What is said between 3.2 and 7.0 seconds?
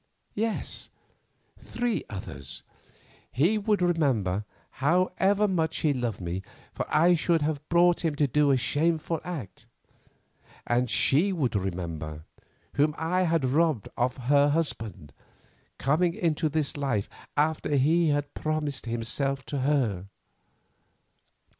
He would remember, however much he loved me, for